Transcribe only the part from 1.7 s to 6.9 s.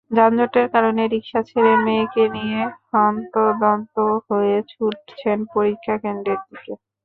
মেয়েকে নিয়ে হন্তদন্ত হয়ে ছুটছেন পরীক্ষাকেন্দ্রের দিকে।